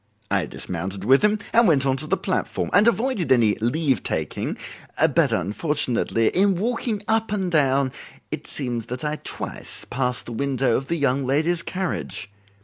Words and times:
I 0.31 0.47
dismounted 0.47 1.03
with 1.03 1.21
him 1.21 1.37
and 1.53 1.67
went 1.67 1.85
on 1.85 1.95
to 1.97 2.07
the 2.07 2.17
platform, 2.17 2.71
and 2.73 2.87
avoided 2.87 3.31
any 3.31 3.53
leave 3.57 4.01
taking; 4.01 4.57
but 4.97 5.31
unfortunately 5.31 6.29
in 6.29 6.55
walking 6.55 7.03
up 7.07 7.31
and 7.31 7.51
down 7.51 7.91
it 8.31 8.47
seems 8.47 8.87
that 8.87 9.03
I 9.03 9.17
twice 9.23 9.85
passed 9.87 10.25
the 10.25 10.31
window 10.31 10.75
of 10.75 10.87
the 10.87 10.97
young 10.97 11.23
lady's 11.23 11.61
carriage. 11.61 12.31